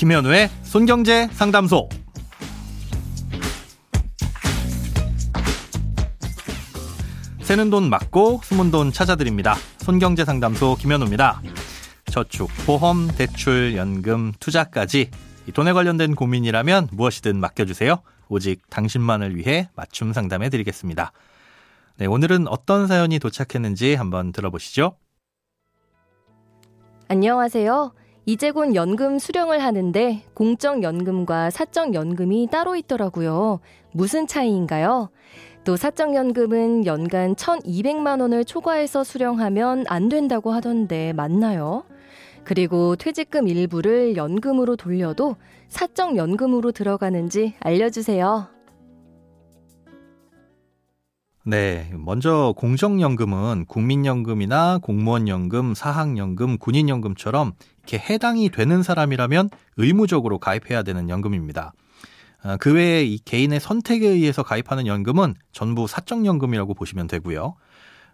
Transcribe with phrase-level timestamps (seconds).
[0.00, 1.90] 김현우의 손경제 상담소.
[7.42, 9.56] 새는 돈 맞고 숨은 돈 찾아드립니다.
[9.76, 11.42] 손경제 상담소 김현우입니다.
[12.06, 15.10] 저축, 보험, 대출, 연금, 투자까지
[15.52, 18.00] 돈에 관련된 고민이라면 무엇이든 맡겨주세요.
[18.30, 21.12] 오직 당신만을 위해 맞춤 상담해 드리겠습니다.
[21.98, 24.96] 네, 오늘은 어떤 사연이 도착했는지 한번 들어보시죠.
[27.08, 27.92] 안녕하세요.
[28.30, 33.58] 이제 곧 연금 수령을 하는데 공적연금과 사적연금이 따로 있더라고요.
[33.90, 35.10] 무슨 차이인가요?
[35.64, 41.82] 또 사적연금은 연간 1,200만 원을 초과해서 수령하면 안 된다고 하던데 맞나요?
[42.44, 45.34] 그리고 퇴직금 일부를 연금으로 돌려도
[45.66, 48.59] 사적연금으로 들어가는지 알려주세요.
[51.44, 51.90] 네.
[51.94, 59.48] 먼저 공적연금은 국민연금이나 공무원연금, 사학연금, 군인연금처럼 이렇게 해당이 되는 사람이라면
[59.78, 61.72] 의무적으로 가입해야 되는 연금입니다.
[62.42, 67.54] 아, 그 외에 이 개인의 선택에 의해서 가입하는 연금은 전부 사적연금이라고 보시면 되고요.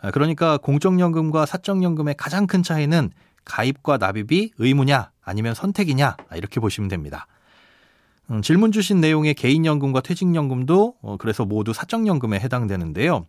[0.00, 3.10] 아, 그러니까 공적연금과 사적연금의 가장 큰 차이는
[3.44, 7.26] 가입과 납입이 의무냐 아니면 선택이냐 이렇게 보시면 됩니다.
[8.32, 13.26] 음, 질문 주신 내용의 개인연금과 퇴직연금도 어, 그래서 모두 사적연금에 해당되는데요.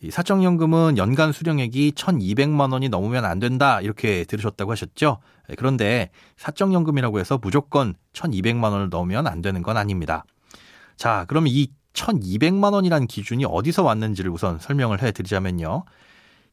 [0.00, 5.18] 이 사적연금은 연간 수령액이 1,200만 원이 넘으면 안 된다 이렇게 들으셨다고 하셨죠.
[5.48, 10.24] 네, 그런데 사적연금이라고 해서 무조건 1,200만 원을 넣으면 안 되는 건 아닙니다.
[10.96, 15.84] 자, 그럼 이 1,200만 원이란 기준이 어디서 왔는지를 우선 설명을 해드리자면요.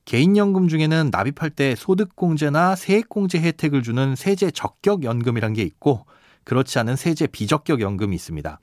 [0.06, 6.06] 개인연금 중에는 납입할 때 소득공제나 세액공제 혜택을 주는 세제 적격 연금이란 게 있고
[6.50, 8.60] 그렇지 않은 세제 비적격 연금이 있습니다.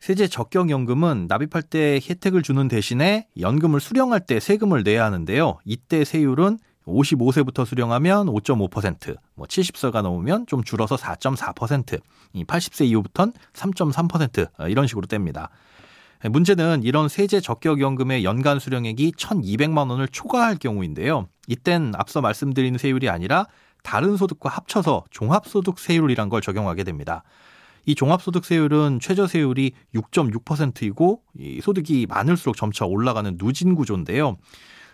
[0.00, 5.58] 세제 적격 연금은 납입할 때 혜택을 주는 대신에 연금을 수령할 때 세금을 내야 하는데요.
[5.64, 12.00] 이때 세율은 55세부터 수령하면 5.5%, 뭐 70세가 넘으면 좀 줄어서 4.4%,
[12.34, 15.50] 80세 이후부터는 3.3% 어, 이런 식으로 뗍니다.
[16.28, 21.28] 문제는 이런 세제 적격 연금의 연간 수령액이 1,200만 원을 초과할 경우인데요.
[21.46, 23.46] 이땐 앞서 말씀드린 세율이 아니라
[23.84, 27.22] 다른 소득과 합쳐서 종합소득세율이란 걸 적용하게 됩니다.
[27.86, 34.36] 이 종합소득세율은 최저세율이 6.6%이고 이 소득이 많을수록 점차 올라가는 누진 구조인데요.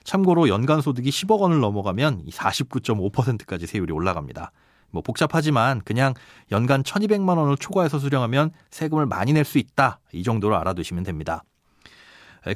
[0.05, 4.51] 참고로 연간 소득이 10억 원을 넘어가면 49.5%까지 세율이 올라갑니다.
[4.91, 6.15] 뭐 복잡하지만 그냥
[6.51, 10.01] 연간 1200만 원을 초과해서 수령하면 세금을 많이 낼 수 있다.
[10.13, 11.45] 이 정도로 알아두시면 됩니다.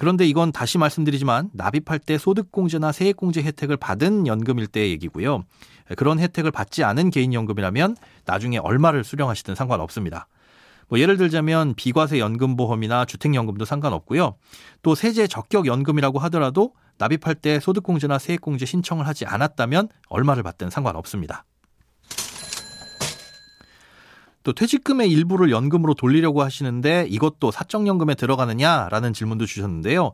[0.01, 5.45] 그런데 이건 다시 말씀드리지만 납입할 때 소득공제나 세액공제 혜택을 받은 연금일 때의 얘기고요.
[5.97, 10.27] 그런 혜택을 받지 않은 개인연금이라면 나중에 얼마를 수령하시든 상관없습니다.
[10.89, 14.37] 뭐 예를 들자면 비과세 연금보험이나 주택연금도 상관없고요.
[14.83, 21.45] 또 세제 적격 연금이라고 하더라도 납입할 때 소득공제나 세액공제 신청을 하지 않았다면 얼마를 받든 상관없습니다.
[24.45, 30.13] 또 퇴직금의 일부를 연금으로 돌리려고 하시는데 이것도 사적연금에 들어가느냐라는 질문도 주셨는데요.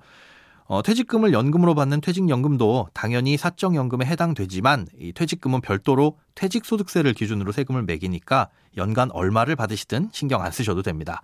[0.67, 8.49] 어, 퇴직금을 연금으로 받는 퇴직연금도 당연히 사적연금에 해당되지만 이 퇴직금은 별도로 퇴직소득세를 기준으로 세금을 매기니까
[8.77, 11.23] 연간 얼마를 받으시든 신경 안 쓰셔도 됩니다.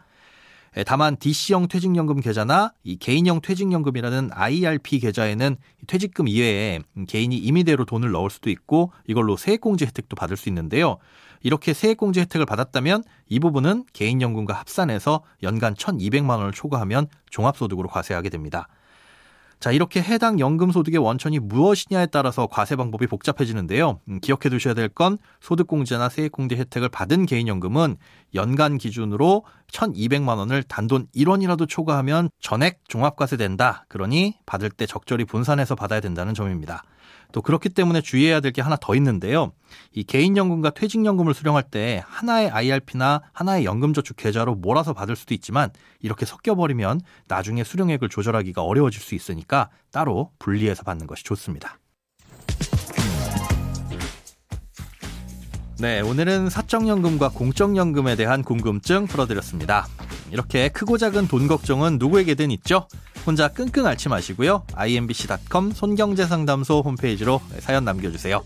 [0.85, 5.57] 다만 DC형 퇴직연금 계좌나 이 개인형 퇴직연금이라는 IRP 계좌에는
[5.87, 10.99] 퇴직금 이외에 개인이 임의대로 돈을 넣을 수도 있고 이걸로 세액공제 혜택도 받을 수 있는데요.
[11.47, 18.67] 이렇게 세액공제 혜택을 받았다면 이 부분은 개인연금과 합산해서 연간 1,200만 원을 초과하면 종합소득으로 과세하게 됩니다.
[19.61, 24.01] 자, 이렇게 해당 연금 소득의 원천이 무엇이냐에 따라서 과세 방법이 복잡해지는데요.
[24.09, 27.97] 음, 기억해 두셔야 될 건 소득공제나 세액공제 혜택을 받은 개인연금은
[28.35, 33.85] 연간 기준으로 1,200만 원을 단돈 1원이라도 초과하면 전액 종합과세 된다.
[33.89, 36.83] 그러니 받을 때 적절히 분산해서 받아야 된다는 점입니다.
[37.37, 39.53] 또 그렇기 때문에 주의해야 될 게 하나 더 있는데요.
[39.93, 45.69] 이 개인연금과 퇴직연금을 수령할 때 하나의 IRP나 하나의 연금저축 계좌로 몰아서 받을 수도 있지만
[46.01, 51.79] 이렇게 섞여버리면 나중에 수령액을 조절하기가 어려워질 수 있으니까 따로 분리해서 받는 것이 좋습니다.
[55.79, 59.87] 네, 오늘은 사적연금과 공적연금에 대한 궁금증 풀어드렸습니다.
[60.31, 62.89] 이렇게 크고 작은 돈 걱정은 누구에게든 있죠.
[63.27, 64.65] 혼자 끙끙 앓지 마시고요.
[64.75, 68.43] imbc.com 손경제상담소 홈페이지로 사연 남겨주세요.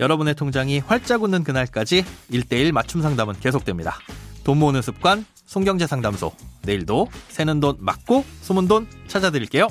[0.00, 3.98] 여러분의 통장이 활짝 웃는 그날까지 1대1 맞춤 상담은 계속됩니다.
[4.44, 6.32] 돈 모으는 습관, 손경제상담소.
[6.62, 9.68] 내일도 새는 돈 맞고 숨은 돈 찾아드릴게요.